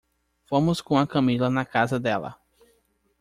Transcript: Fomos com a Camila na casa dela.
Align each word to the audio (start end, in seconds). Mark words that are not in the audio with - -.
Fomos 0.51 0.81
com 0.81 0.97
a 0.97 1.05
Camila 1.05 1.47
na 1.47 1.63
casa 1.63 1.99
dela. 1.99 2.35